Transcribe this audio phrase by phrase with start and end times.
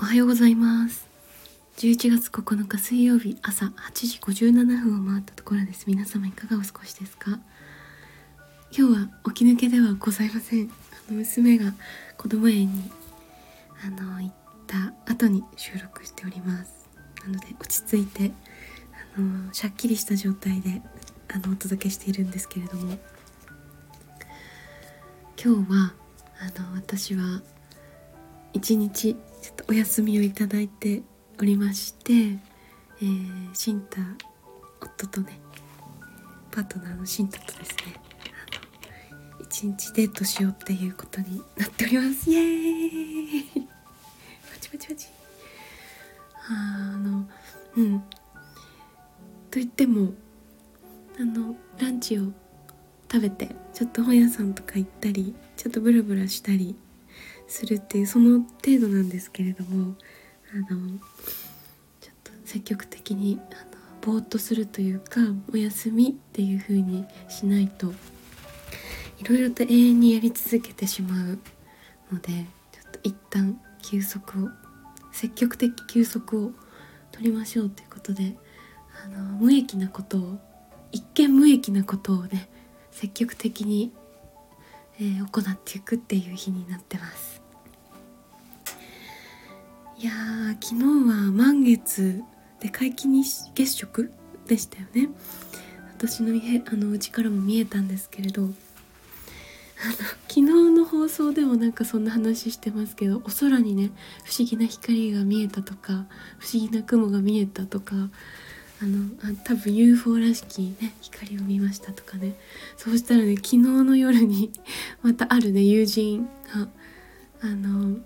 [0.00, 1.08] おはようございます。
[1.78, 5.86] 11月9日水曜日朝8時57分を回ったところです。
[5.88, 7.40] 皆様いかがお過ごしですか？
[8.70, 10.70] 今日は起き抜けではございません。
[11.08, 11.74] あの娘が
[12.16, 12.90] 子供園に
[13.84, 14.34] あの行っ
[14.68, 16.88] た後に収録しております。
[17.24, 18.30] なので落ち着いて
[19.16, 20.80] あのしゃっきりした状態で
[21.28, 22.96] あのお届けしているんですけれども。
[25.44, 25.92] 今日は
[26.40, 27.42] あの私は
[28.52, 31.02] 一日ちょっとお休みをいただいて
[31.40, 34.00] おりまして、えー、シンタ
[34.80, 35.40] 夫とね
[36.50, 37.94] パートナーのシンタとですね
[39.40, 42.30] 一日デートしようっていうことになっております。
[42.30, 42.44] イエー
[43.60, 43.68] イ！
[44.52, 45.08] パチパチパチ。
[46.50, 47.28] あの
[47.76, 48.00] うん。
[48.00, 48.04] と
[49.52, 50.12] 言っても
[51.18, 52.32] あのランチを
[53.10, 56.76] 食べてちょっと本屋さんとか行ったりちょっとブラブラしたり
[57.48, 59.94] するっていうその程度なんですけれども
[60.52, 60.98] あの
[62.00, 65.20] ちょっと積極的にあのぼーっとするというか
[65.52, 67.92] お休みっていう風にしないと
[69.18, 71.38] いろいろと永遠にやり続けてしまう
[72.12, 74.48] のでちょっと一旦休息を
[75.12, 76.52] 積極的休息を
[77.10, 78.36] 取りましょうということで
[79.04, 80.38] あの無益なことを
[80.92, 82.48] 一見無益なことをね
[82.90, 83.92] 積極的に、
[85.00, 87.37] えー、行っていくっていう日になってます。
[90.00, 90.12] いや
[90.60, 92.22] 昨日は満月
[92.60, 94.12] で皆既日月食
[94.46, 95.08] でしたよね。
[95.88, 98.44] 私の家あの家からも見えたんですけれど。
[98.44, 98.52] あ の
[100.28, 103.90] 昨日の放送でもなんかそんな話してますけどお空にね
[104.24, 106.06] 不思議な光が見えたとか
[106.38, 107.96] 不思議な雲が見えたとか
[108.80, 112.36] あのあ多分 UFO らしきね光を見ましたとかね。
[112.76, 114.52] そうしたらね昨日の夜に
[115.02, 116.68] またあるね友人が
[117.40, 117.98] あの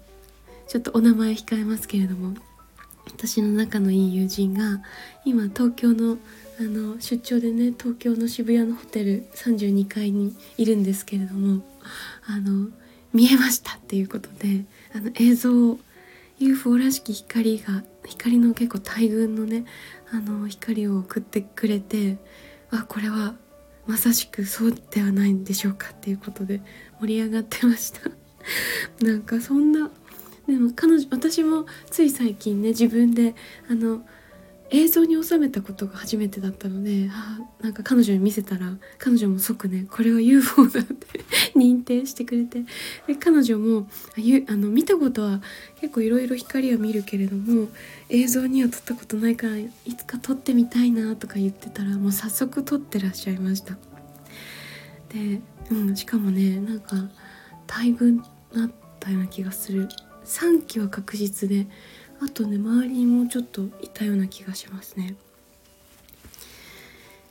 [0.72, 2.32] ちょっとお名前控えますけれども
[3.04, 4.80] 私の仲のいい友人が
[5.22, 6.16] 今東京の
[6.58, 11.62] あの出張でね東京の渋谷のホテル32階にいるんですけれども
[12.26, 12.70] あの
[13.12, 15.78] 見えましたっていうことであの映像
[16.38, 19.66] UFO らしき光が光の結構大群のね
[20.10, 22.16] あの光を送ってくれて
[22.70, 23.34] あこれは
[23.86, 26.62] まさしくそうではないんでしょうかっていうことで
[26.98, 28.10] 盛り上がってました。
[29.04, 29.90] なんかそんな
[30.46, 33.34] でも彼女私もつい最近ね自分で
[33.70, 34.02] あの
[34.74, 41.20] 映像に収めたことが初めてだったのであなんか彼女に見せたら彼女も即ねこれは UFO だって
[41.54, 42.64] 認定してくれて
[43.06, 43.86] で彼女も
[44.48, 45.42] あの見たことは
[45.80, 47.68] 結構いろいろ光は見るけれども
[48.08, 53.76] 映像には撮ったことないからいつか撮ってみたいなとか言ってたらもう早速撮ってらっしゃいました。
[55.10, 56.96] で、うん、しかもねなんか
[57.66, 58.24] 大群
[58.54, 59.88] なったような気がする
[60.24, 61.66] 3期は確実で
[62.20, 65.16] あとね周りにもうちょっといたような気がしますね。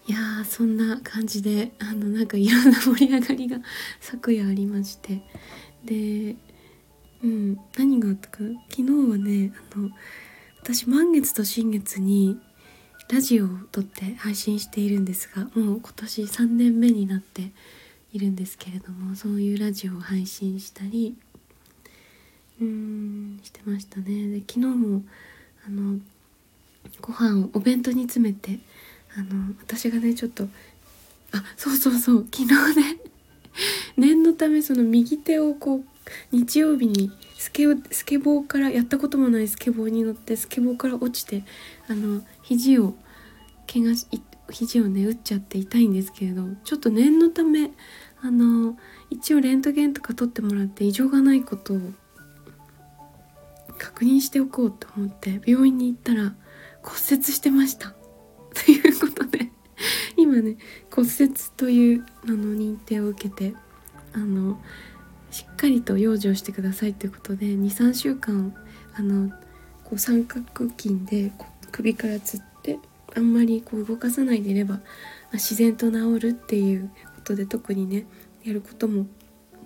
[0.08, 3.60] いやーそんな感じであのなんかいろんな盛り上がりが
[4.02, 5.22] 昨夜ありまして。
[5.86, 6.36] で
[7.24, 8.40] うん何があったか。
[8.70, 9.90] 昨日はねあの
[10.62, 12.40] 私満月と新月に
[13.10, 17.52] ラジオを撮って配信しているんですがもう今年3年目になって
[18.14, 21.18] いるんですけれどもそういうラジオを配信したり
[22.62, 24.28] うんしてましたね。
[24.28, 25.04] で昨日も
[25.66, 26.00] あの
[27.02, 28.60] ご飯をお弁当に詰めて
[29.18, 30.48] あの私がねちょっと
[31.32, 32.98] あそうそうそう昨日ね
[33.98, 35.84] 念のためその右手をこう
[36.32, 41.44] 日曜日にスケスケボーからやったこともないスケボーに乗ってスケボーから落ちて
[41.88, 42.96] あの肘を
[43.72, 44.08] 怪我し
[44.50, 47.72] 肘をね打っちゃって痛いんですけれどちょっと念のため
[48.22, 48.78] あの
[49.10, 51.80] 一応レントゲンとか取ってもらって異常がないことを
[53.82, 56.36] 確認しておこうと思って病院に行ったら
[56.84, 57.96] 骨折してました。
[58.54, 59.50] ということで
[60.16, 60.58] 今ね
[60.94, 63.56] 骨折というあの認定を受けて
[64.14, 64.62] あの
[65.32, 68.54] しっかりと養生してくださいということで23週間
[68.94, 69.32] あの
[69.84, 70.46] こう三角
[70.78, 71.32] 筋で
[71.72, 72.78] 首からつって
[73.16, 74.82] あんまりこう動かさないでいれば、ま、
[75.34, 78.06] 自然と治るっていうことで特にね
[78.44, 79.08] やることも、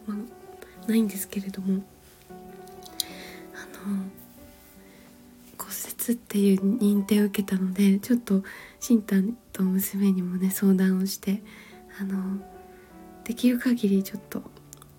[0.07, 1.83] まあ、ないんですけれども。
[5.57, 5.71] 骨
[6.07, 8.43] 折っていう認定を受けたのでちょっと
[8.79, 11.41] しんたんと娘にもね相談をして
[11.99, 12.39] あの
[13.23, 14.43] できる限りちょっと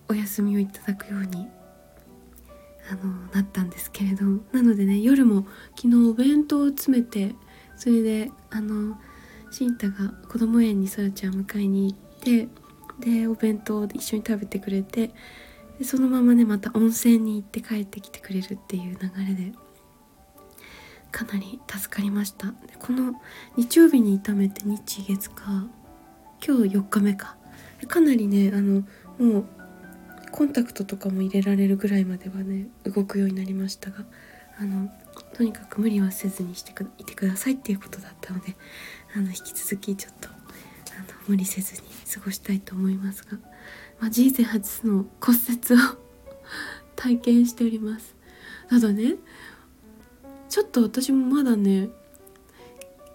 [0.09, 1.47] お休みをいただくように
[2.89, 5.45] あのなったんですけれどなのでね夜も
[5.75, 7.35] 昨日お弁当を詰めて
[7.75, 8.97] それであの
[9.51, 12.47] しんたが子供園にそらちゃんを迎えに行って
[12.99, 15.11] でお弁当を一緒に食べてくれて
[15.79, 19.53] でそのままねまた温泉に行って帰ってきてくれるっていう流れで
[21.11, 22.53] かなり助かりました。
[22.79, 23.13] この
[23.55, 25.67] 日曜日に痛めて日月か
[26.45, 27.37] 今日4日目か。
[27.87, 28.83] かなりねあの
[29.17, 29.45] もう
[30.31, 34.03] コンタクトとかも入れられるぐらいまではね動くようになりましたが
[34.59, 34.89] あの
[35.33, 38.55] とにかく無理はせずにしていてくださいっていうことだったので
[39.15, 40.37] あの引き続きちょっとあの
[41.27, 43.37] 無理せずに過ごしたいと思いますが、
[43.99, 45.97] まあ、人生初の骨折を
[46.95, 48.15] 体験しております
[48.69, 49.15] ただね
[50.49, 51.89] ちょっと私もまだね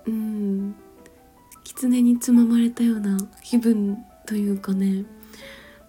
[0.06, 0.74] うん
[1.64, 5.04] 狐につままれたような気分というかね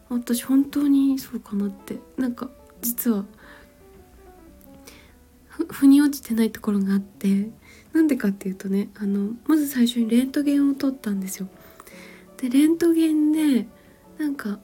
[0.09, 2.49] 私本当にそうかなってなんか
[2.81, 3.25] 実は
[5.69, 7.49] 腑に落ちてないところがあって
[7.93, 11.47] なんでかっていうとねあのまず最初にレントゲンを撮ったんですよ。
[12.37, 13.67] でレントゲンで
[14.17, 14.59] なんか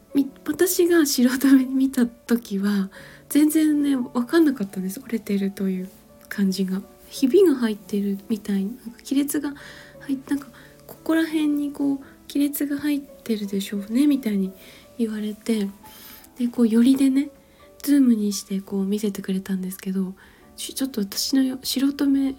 [0.48, 2.90] 私が素人目に見た時は
[3.30, 5.90] 全然ね分かんなかったんです折れてるという
[6.30, 6.81] 感じが。
[7.10, 9.54] ひびが入ってるみたいなんか亀裂が
[10.01, 10.48] 入ってなんか
[10.88, 11.98] ここら辺にこう
[12.31, 14.54] 亀裂が入ってるでしょうねみたいに
[14.98, 15.68] 言われて
[16.38, 17.30] でこうよりでね
[17.81, 20.13] ズームにしてこう見せてくれたんですけど
[20.56, 22.36] ちょっと私の素人目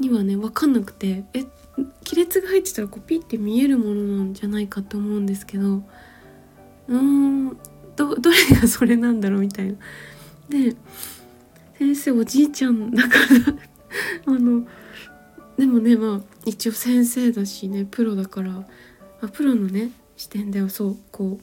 [0.00, 1.44] にはね分かんなくてえ
[2.04, 5.82] 亀裂が入ってたらこうピッて見えるものなんじゃないかと思うんですけど
[6.88, 7.56] うーん
[7.96, 9.74] どどれがそれなんだろうみたいな。
[10.48, 10.76] で
[11.78, 13.14] 先生おじいちゃんだか
[14.26, 14.66] らあの
[15.56, 18.66] でもねまあ一応先生だしねプロだから、ま
[19.22, 21.38] あ、プロのね視点ではそうこ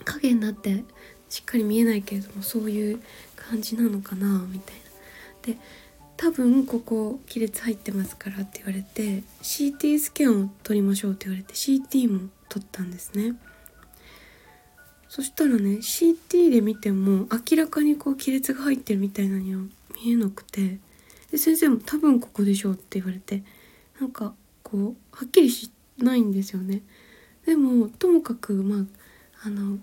[0.00, 0.84] う影になって
[1.28, 3.00] しっかり見えないけれどもそういう
[3.34, 5.54] 感じなのかなみたいな。
[5.54, 5.58] で
[6.16, 13.34] 多分ここ亀裂入ってますからって言われて CT スキャンを取りましょうって言われて CT も取ったんですね。
[15.16, 19.62] そしたらね CT で見ても明らかにこう亀裂が入ってるみたいなには
[20.04, 20.78] 見えなくて
[21.32, 23.42] で先生も多分ここでしょうって言われて
[23.98, 26.82] なんかこうはっきりしないんですよね。
[27.46, 28.80] でもともかくま
[29.42, 29.78] ああの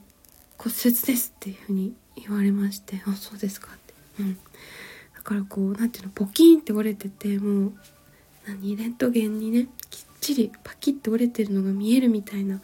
[0.60, 3.94] 骨折ですっていうふうに言われましてあそうですかって。
[4.20, 4.38] うん
[5.16, 7.74] だからこう何ていうのポキンって折れててもう
[8.46, 12.62] 何レントゲンにねきっちりパキッて折れてるのが見えるみたいな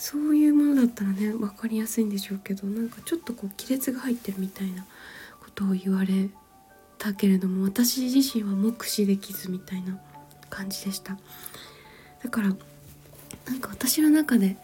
[0.00, 4.86] そういうものだったらね分かりやすいんでしょうけどなんかちょっとこう亀裂が入ってるみたいな
[5.40, 6.30] ことを言われ
[6.96, 9.98] たけれども私自身は目視できずみたいな
[10.48, 11.18] 感じでした。
[12.24, 14.56] だからなんか私の中で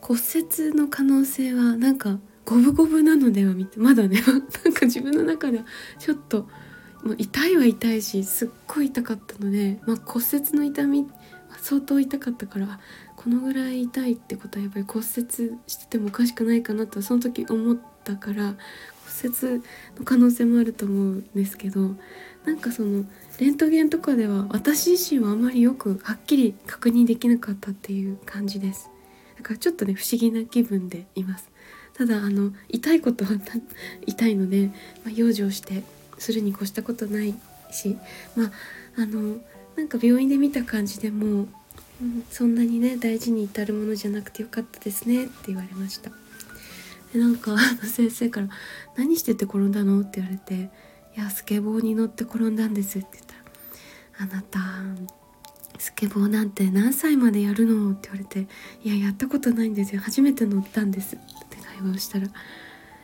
[0.00, 4.22] 骨折の可能性はなんか五分五分なのではみたまだね
[4.64, 5.64] なんか自分の中では
[5.98, 6.48] ちょっと
[7.02, 11.08] もう痛いは痛いしすっごい痛かったので、まあ、骨折の痛み
[11.60, 12.78] 相当痛かったから
[13.26, 18.54] このぐらい痛いってことはやっぱり骨折しててもおかしくないかなとその時思ったから
[19.20, 19.62] 骨折
[19.98, 21.96] の可能性もあると思うんですけど
[22.44, 23.04] なんかその
[23.40, 28.90] レントゲンとかでは私自身はあまりよくはっきり確認できなかったっていう感じです。
[29.36, 31.50] だからちょっとね不思議な気分でいます。
[31.94, 33.32] ただあの痛いことは
[34.06, 34.68] 痛いので、
[35.04, 35.82] まあ、養生して
[36.18, 37.34] するに越したことない
[37.72, 37.96] し
[38.36, 38.52] まあ
[38.98, 39.38] あの
[39.76, 41.48] なんか病院で見た感じでも、
[42.30, 46.10] そんなにね大事に至るものじゃなくてよかったですねって言われました
[47.12, 48.48] でなんか 先生から
[48.96, 50.70] 「何してて転んだの?」って言われて
[51.16, 53.40] 「いやスケボーに乗って転んだんです」って言ったら
[54.18, 54.60] 「あなた
[55.78, 58.46] スケボーなんて何歳までやるの?」って言われて
[58.84, 61.18] 「いややったことないんですよ初めて乗ったんです」っ
[61.48, 62.28] て会話をしたら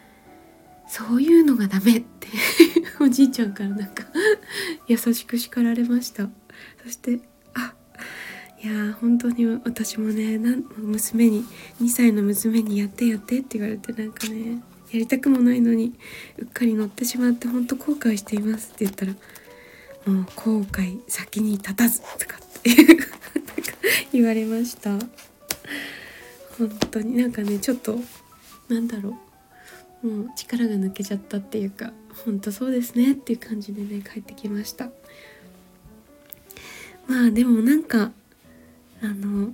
[0.86, 2.28] 「そういうのがダメ」って
[3.00, 4.04] おじいちゃんからなんか
[4.86, 6.28] 優しく叱られました
[6.84, 7.20] そして
[8.62, 10.38] いや本当に私もね
[10.76, 11.44] 娘に
[11.80, 15.94] 2歳の娘に「やってやって」って言われてなんかねやりたくもないのに
[16.38, 19.14] うっかり乗ってしまって本当後悔していますって言ったら
[20.06, 22.70] 「もう後悔先に立たず」とかって
[24.12, 24.98] 言われました。
[26.58, 27.16] 本当に。
[27.16, 27.98] なんかねちょっと
[28.68, 29.18] なんだろ
[30.04, 30.06] う。
[30.06, 31.92] もう力が抜けちゃったっていうか
[32.24, 34.90] 本当そうですねっていう感じでね帰ってきました。
[37.08, 38.12] まあでもなんか
[39.02, 39.52] あの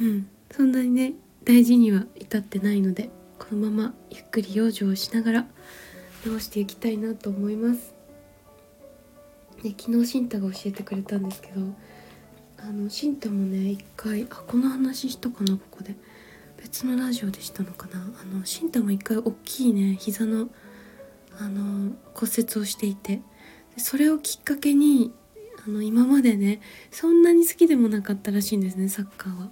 [0.00, 0.28] うん。
[0.50, 5.46] そんなにね大事には至ってないのでこのままゆっくり養生をしながら
[6.24, 7.94] 直していきたいなと思います。
[9.62, 11.60] で昨日シンタが教えてくれたんですけど
[12.58, 15.94] あのシンタもね一回あこの話したかなここで。
[16.58, 18.00] 別のラジオでしたのかな。
[18.22, 20.48] あのシンタも一回大きいね膝の
[21.38, 23.20] あの骨折をしていて。
[23.76, 25.12] それをきっかけに
[25.66, 29.48] あの今までねそんなに好きでもなかったらしいんですねサッカーは。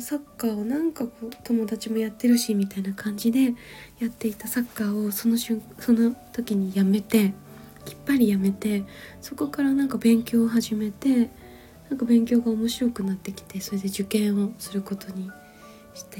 [0.00, 3.54] サッカーをなんかこう友達もやってるしみたいな感じで
[3.98, 7.32] やっていたサッカーをその瞬その時にやめて
[7.84, 8.84] きっぱりやめて
[9.20, 11.28] そこからなんか勉強を始めて
[11.88, 15.28] なんか勉強が面白くなってきてそれで受験をすることに
[15.94, 16.18] して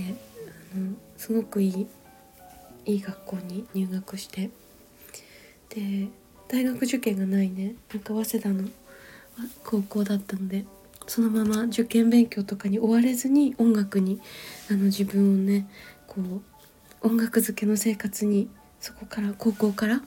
[0.75, 1.87] あのすごくいい
[2.87, 4.51] いい学校に入学して
[5.69, 6.09] で
[6.49, 8.69] 大学受験がないねなんか早稲田の
[9.65, 10.65] 高校だったので
[11.07, 14.21] そのまま受験勉強とかに追われずに音楽に
[14.71, 15.69] あの自分をね
[16.07, 18.49] こう音楽漬けの生活に
[18.81, 20.03] そこから高校から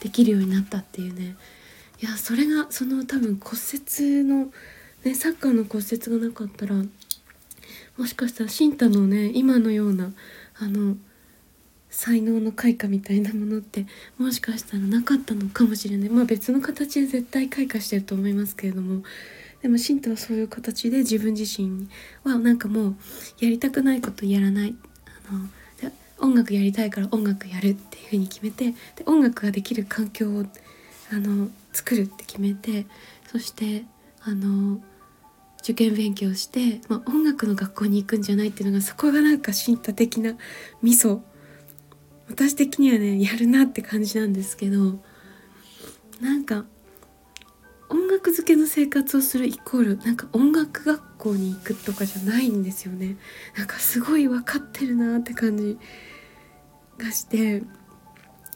[0.00, 1.36] できるようになったっていうね。
[2.00, 4.50] いやそれがその多分骨折の
[5.04, 6.74] ねサッカーの骨折がなかったら
[7.96, 10.12] もしかしたら新太のね今のような
[10.58, 10.96] あの
[11.92, 13.86] 才能の開花みたいなものって
[14.18, 16.08] もしかしたらなかったのかもしれない。
[16.08, 19.02] まあ別の形で絶対開花してると思いますけれども。
[19.60, 21.86] でも新太はそういう形で自分自身
[22.24, 22.96] はなんかもう
[23.38, 24.74] やりたくないことやらない。
[25.28, 25.46] あの
[25.80, 30.44] で音楽やりたいから音楽やるっていうふうに決めてで音楽ができる環境を
[31.12, 32.86] あの作るって決めて
[33.30, 33.84] そして
[34.22, 34.80] あの
[35.62, 40.34] 受験勉強して、まあ、音楽の学校に行くんじゃないっていうのがそこがなんか進太的な
[40.82, 41.20] 味噌
[42.32, 44.98] 私的にはねやるなって感じなんですけど
[46.20, 46.64] なんか
[47.90, 53.16] 音楽漬けの生活をするイコールなんか音楽学校に行くとかじゃないんですよね。
[53.56, 55.78] なんかすごい分かってるなって感じ
[56.96, 57.62] がして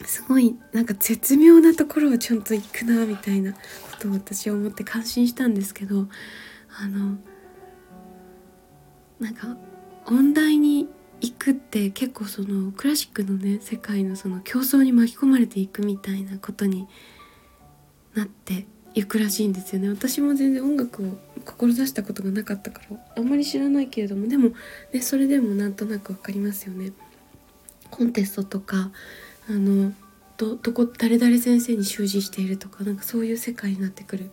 [0.06, 3.58] すごいなんか絶妙なところをちゃんと行くなみたいなこ
[4.00, 6.06] とを私は思って感心したんですけど
[6.80, 7.18] あの
[9.20, 9.56] なんか
[10.06, 10.88] 音大に
[11.20, 16.86] 行くって結構そのクラシックのね世界のその競争に巻き込まれていくみたいなことに
[18.14, 24.50] なっていくらしいんですよね私も全然音楽を志したことがなかったからあんまり知らないけれどもでも、
[24.92, 26.92] ね、それでもなんとなく分かりますよね。
[27.90, 28.90] コンテストとか
[29.48, 29.92] あの
[30.36, 34.30] どどこ誰々先生に習字しているとかなんかそういう世界になってくる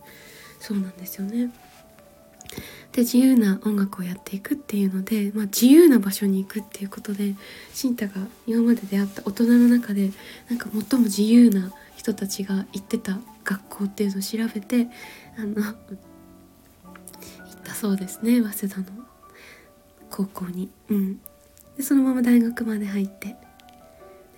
[0.60, 1.52] そうなんですよね。
[2.92, 7.34] で自由な音楽をやっていくっていうので、まあ、自由な場所に行くっていうことで
[7.72, 10.10] 慎太が今まで出会った大人の中で
[10.48, 14.88] なんか最も自由な人たちが行ってた学校っていうのを調べて
[15.36, 15.76] あの行っ
[17.64, 18.86] たそうですね早稲田の
[20.10, 20.70] 高校に。
[20.90, 21.20] うん、
[21.76, 23.36] でそのまま大学まで入って。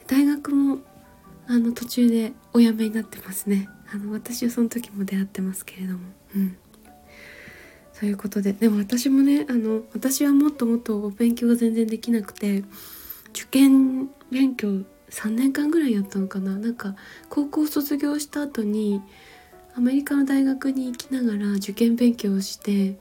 [0.07, 0.79] 大学も
[1.49, 3.69] あの途中でお辞めになってますね。
[3.93, 6.01] あの私はその時も出会ってますけれども。
[6.35, 6.57] うん。
[7.99, 8.53] そういうことで。
[8.53, 12.63] でも私もねあの私はもっともっとお勉強が全然できなくて
[13.31, 14.69] 受験勉強
[15.09, 16.57] 3年間ぐらいやったのかな。
[16.57, 16.95] なんか
[17.31, 19.01] 高校卒業した後に
[19.75, 22.99] アメリカの大学に行きながら受験勉強をして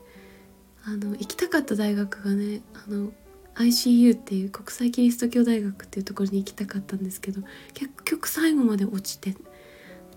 [0.86, 3.12] あの行きたかった大学がねあの
[3.56, 7.42] ICU っていう国際キリスト教大学っていうところに行きたかったんですけど
[7.74, 9.36] 結局最後まで落ちて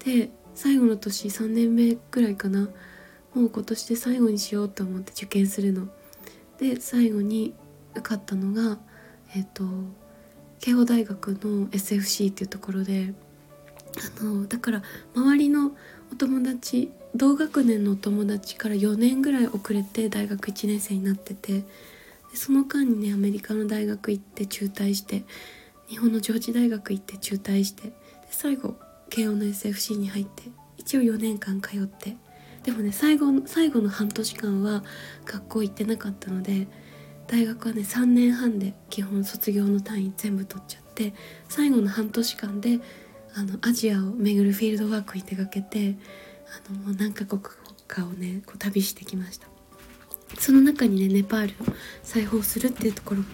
[0.05, 2.69] で最後の年3年目ぐらいかな。
[3.39, 5.89] もう今年で最後にしようと思って受験するの。
[6.59, 7.55] で最後に
[7.93, 8.79] 受かったのが
[9.33, 9.65] えっ、ー、と
[10.59, 13.15] 慶応大学の SFC っていうところで
[14.21, 14.83] あのだから
[15.15, 15.71] 周りの
[16.13, 21.65] お友達同学年のお友達から4年ぐらい遅れて大学1年生になっててで
[22.35, 25.23] その間にねアメリカの大学行って中退して
[25.89, 27.93] 日本の上智大学行って中退してで
[28.31, 28.75] 最後
[29.11, 30.43] 慶応の SFC に入って
[30.77, 32.17] 一応4年間通って
[32.69, 34.85] でもね最後の最後の半年間は
[35.25, 36.69] 学校行ってなかったので
[37.27, 41.15] 大学はね3年半で基本卒業の単位全部取っちゃって
[41.49, 42.79] 最後の半年間で
[43.35, 45.97] あのアジアを巡るフィールドワークに手がけて
[46.69, 47.41] あのもう何カ国
[47.87, 49.47] かをねこう旅してきました。
[50.39, 53.27] その中にねネパールを裁縫するっていうところも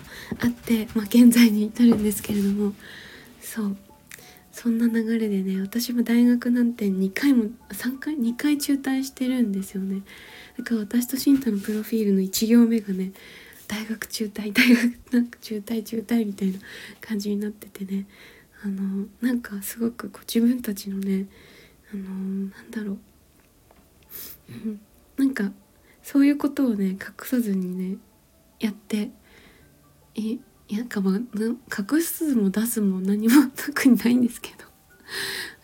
[0.44, 2.72] あって、まあ、現在に至るんですけれども
[3.40, 3.76] そう。
[4.64, 10.00] そんな流れでね私も大学なんて2回も3回2回中退してるんですよね。
[10.56, 13.12] だから私と新太のプロフィールの1行目がね
[13.68, 16.60] 大学中退大学なんか中退中退みたいな
[17.02, 18.06] 感じになっててね。
[18.64, 21.26] あのなんかすごくこう自分たちのね
[21.92, 22.04] あの
[22.48, 22.98] なんだろう、
[24.48, 24.80] うん、
[25.18, 25.52] なんか
[26.02, 27.98] そういうことをね隠さずにね
[28.60, 29.10] やって
[30.14, 30.38] い
[30.70, 34.64] なんかまあ隠すも出すも何も特にないんですけど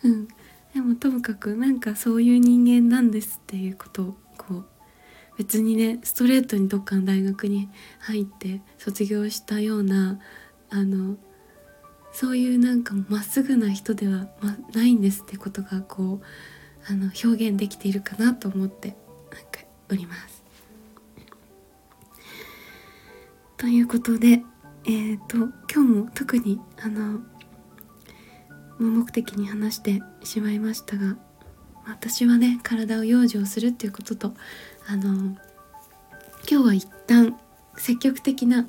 [0.09, 0.27] うん
[0.73, 4.65] でもともかくなんかそういう人間なんですっていうことをこう
[5.37, 10.19] 別にねストレートにどっかの大学に入って卒業したような
[10.69, 11.17] あの
[12.13, 16.25] そういうなんかまっすぐな人では、ま、ないんですってことがこう
[16.91, 20.41] あの表現できているかなと思ってなんかおります。
[23.57, 24.43] ということで
[24.83, 27.19] えーと、今日も特にあの
[28.79, 31.17] 無目的に話してしまいましたが
[31.85, 34.33] 私はね体を養生するっていうことと
[34.87, 35.37] あの
[36.49, 37.39] 今日は一旦
[37.77, 38.67] 積極的な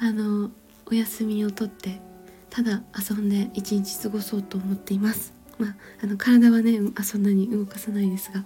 [0.00, 0.50] あの
[0.86, 2.00] お休みをとって
[2.50, 5.32] ただ遊んで一日過ごそうと思っています。
[5.58, 8.44] まあ、あの体はねそんなに動かさないですが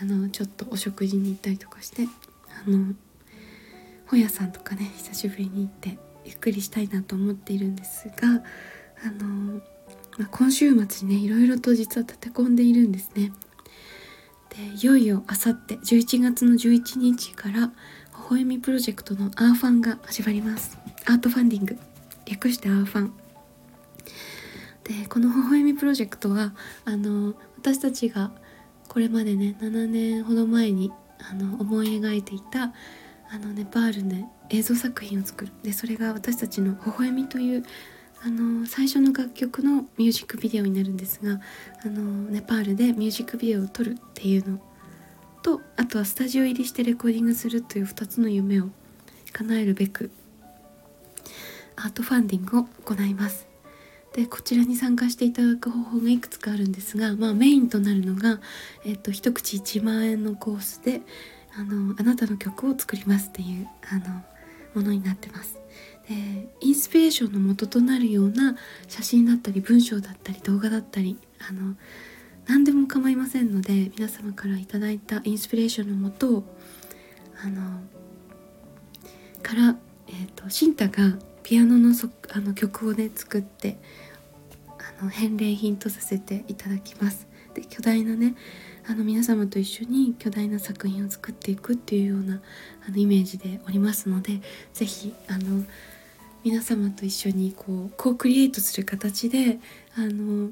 [0.00, 2.06] あのちょっとお食事に行ったりとかして
[2.64, 2.94] あの
[4.06, 8.42] 本屋さんとかね久しぶりに行ってゆっくりしたいなと思っているんですが
[9.04, 9.60] あの、
[10.18, 13.32] まあ、今週末にねいろいろと実は立て込んでいるんですね。
[14.50, 17.72] でいよいよあさって11月の11日から微
[18.30, 20.78] 笑みプロジェクトのアーファンが始まります。
[21.06, 21.78] アートファンディング。
[22.26, 23.12] 略してアーファン。
[24.84, 26.54] でこの微笑みプロジェクトは
[26.84, 28.30] あの私たちが
[28.88, 30.92] これまでね7年ほど前に
[31.30, 32.72] あの思い描いていた
[33.36, 37.64] あのネパールで映像作品を作るでそれが私たちの「微笑み」という
[38.22, 41.38] あの最初の楽曲のミュージックビデオになるんですが
[41.84, 44.58] あのネパールでミュージックビデオを撮るっていうの
[45.42, 48.70] とあとはスタジオ入りしてレコーディングするという2つの夢を
[49.32, 50.10] 叶えるべく
[51.76, 53.46] アートファンディングを行います。
[54.14, 58.40] でこちらに参加していただく方法がいくつかあるんですが、まあ、メインとなるのが、
[58.86, 61.02] えっと、一口1万円のコースで
[61.58, 64.22] あのあなたの曲を作りますっていうあの
[64.74, 65.58] ものになってます。
[66.08, 68.56] でインスピレーションの元となるような
[68.88, 71.74] 写真だったり文章だったり動画だったりあの
[72.46, 76.44] 何でも構いませんので皆様から頂いたインスピレーションのもと
[77.42, 77.80] あの
[79.42, 79.76] から、
[80.08, 83.78] えーと、シンタがピアノのそあの曲をね作って
[85.00, 87.26] あの返礼品とさせていただきます。
[87.54, 88.34] で巨大なね
[88.88, 92.40] あの皆様と一緒に巨大な作品を作っていくっていうような
[92.86, 94.40] あのイメージでおりますので
[94.72, 95.64] 是非あの
[96.44, 99.58] 皆様と一緒にこうコークリエイトする形で
[99.96, 100.50] あの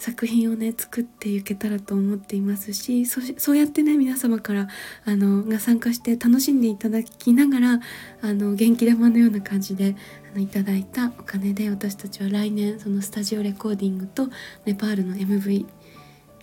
[0.00, 4.68] 作品をね作っていけたらと思っていますしそうやってね皆様から
[5.04, 7.80] あのが参加して楽しんでいただきながら
[8.20, 9.96] あの元気玉のような感じで
[10.32, 14.28] あのいただいたお金で私たちは来年そのスタジオレコーディングと
[14.66, 15.64] ネパールの MV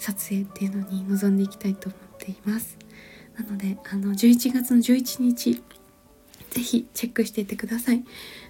[0.01, 2.77] 撮影っていうのに臨んでいきたいと思っています。
[3.37, 5.61] なのであの11月の11日
[6.49, 8.03] ぜひチェックしていてください。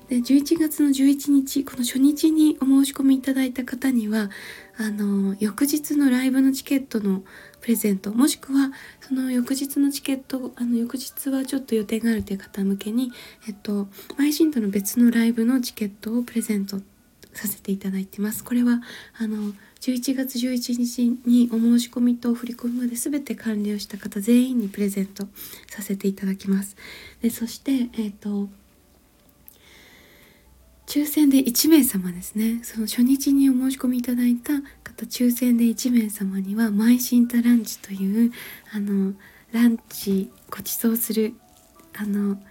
[0.07, 4.29] で11月の11日この初日にお申し込みいただいた方には
[4.77, 7.23] あの翌日のライブのチケットの
[7.59, 13.11] プレゼントもしくはその翌日のチケットあの翌日はちょっと予定があるという方向けに、
[13.47, 13.87] えっと、
[14.17, 16.81] 配信との別のライブのチケットをプレゼント
[17.33, 18.43] させていただいてます。
[18.43, 18.81] これは
[19.17, 25.27] あの11月11日にお申し込みと振り込みまで全て完了した方全員にプレゼント
[25.67, 26.75] させていただきます。
[27.21, 28.49] でそして、えっと
[30.91, 38.33] 抽選で1名様ですねその初日にお申し込みいただいた方抽選で1名様には「マイシンタランチ」という
[38.73, 39.13] あの
[39.53, 41.33] ランチご馳走する
[41.93, 42.41] あの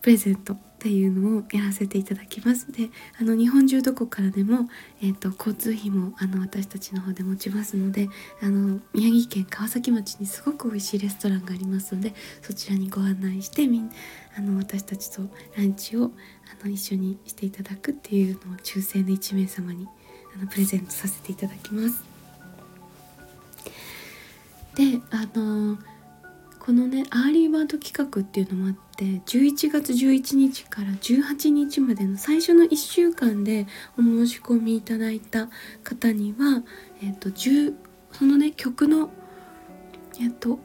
[0.00, 4.68] プレゼントっていうのをやらせていただきますであの日本中どこからでも、
[5.02, 8.08] えーと、交通費もあの私たちの方で持ちますので
[8.40, 13.90] あの宮城県川崎町にすごく美味しいレストランがありますのでそちらにご案内してみん
[14.36, 15.22] あの私たちと
[15.56, 16.12] ランチを
[16.62, 19.88] あの一緒にしていただくっていうのを抽選で1名様に
[20.36, 22.04] あのプレゼントさせていただきます。
[24.76, 25.76] であの
[26.68, 33.66] このねアーリーバード企画っていうのもあって11月11日から18日までの最初の1週間で
[33.98, 35.48] お申し込みいただいた
[35.82, 36.62] 方には、
[37.02, 37.30] えーと、
[38.12, 39.08] そのね曲の
[40.20, 40.58] えっ、と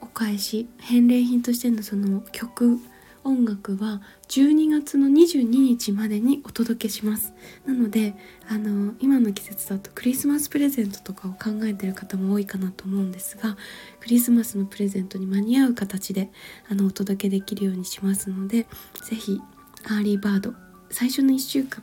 [0.00, 2.78] お返し返礼品としてのその曲
[3.24, 7.34] 音楽は12月の22日までにお届けします
[7.66, 8.14] なので
[8.48, 13.56] あの今の季節だとクリスマスプレゼントとかを考えてる方も多いかなと思うんですが
[14.00, 16.30] クリスマスのプレゼントに間に合う形で
[16.70, 18.66] あのお届けできるようにしますので
[19.04, 19.40] 是非
[19.84, 20.54] アーリーバード
[20.90, 21.82] 最初の1週間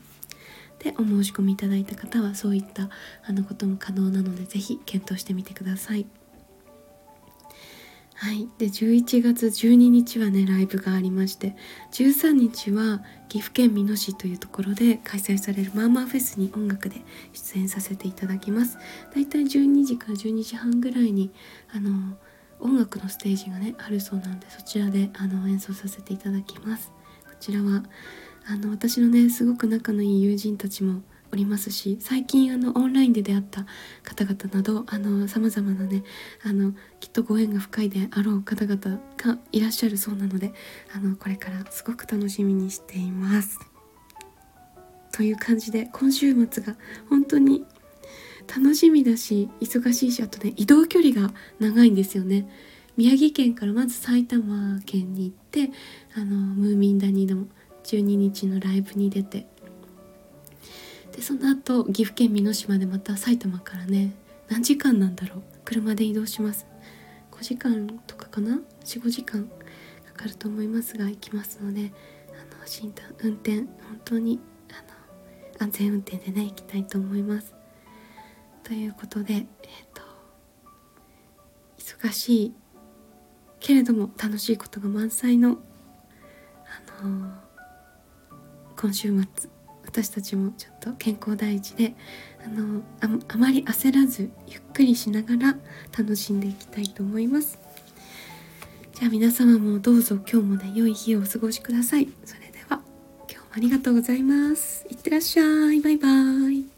[0.79, 2.89] でお申し込みいただいた方はそういった
[3.25, 6.05] あのことも可能なので是非検討してみてください。
[8.19, 11.55] はい、で11月12日はねライブがありまして
[11.91, 18.79] 13日は岐阜県美濃市というところで開催されるマーマーフェスに音楽で出演させていただきます。
[19.13, 21.31] だいたい12時から12時半ぐらいに
[21.71, 22.17] あの
[22.59, 26.91] 音楽のステージがねあるそうなんでそちらであの演奏させていただきます。
[27.23, 27.83] こちらは
[28.47, 33.65] あの私のねすごく仲のいい友人たちもおりますし最近あのオンラインで出会った
[34.03, 36.03] 方々などあの様々なね
[36.43, 40.53] あのきっとご縁が深いであろう方々がいらっしゃるそうなので
[40.95, 43.59] あのこれからすごく楽しみにしています。
[45.11, 46.75] という感じで今週末が
[47.09, 47.65] 本当に
[48.47, 52.47] 楽しみだし忙しいしあとね移動距離が長いんですよね
[52.95, 55.71] 宮城県からまず埼玉県に行って
[56.15, 57.45] あのムーミン谷の
[57.83, 59.47] 12日のライブに出て
[61.17, 64.11] でその後岐阜県美濃島でまた埼玉からね
[64.49, 65.41] 何時間なんだろう。
[65.65, 66.67] 車で移動します。
[67.31, 69.45] 5時間とかかな？45時間
[70.05, 71.91] かかると思いますが行きますので
[72.29, 73.67] あの診断運転本
[74.05, 77.55] 当にあの安全運転でね行きたいと思います。
[78.63, 79.45] ということでえっ、
[79.95, 80.03] と
[81.79, 82.53] 忙しい
[83.59, 85.57] けれども楽しいことが満載の
[87.01, 87.33] あの
[88.75, 89.56] 今週末
[89.97, 91.95] 私たちもちょっと健康第一で
[92.45, 95.57] あのあまり焦らずゆっくりしながら
[95.97, 97.57] 楽しんでいきたいと思います。
[98.93, 102.07] じゃあ皆様もどうぞ今日もね良い日をお過ごしください。
[102.25, 102.79] それでは
[103.27, 104.85] 今日もありがとうございます。
[104.87, 105.81] いってらっしゃい。
[105.81, 106.07] バイバ
[106.51, 106.76] イ。